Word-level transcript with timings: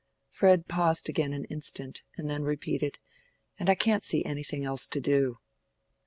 Fred 0.31 0.67
paused 0.67 1.09
again 1.09 1.31
an 1.31 1.45
instant, 1.45 2.01
and 2.17 2.27
then 2.27 2.41
repeated, 2.41 2.97
"and 3.59 3.69
I 3.69 3.75
can't 3.75 4.03
see 4.03 4.25
anything 4.25 4.65
else 4.65 4.87
to 4.87 4.99
do." 4.99 5.37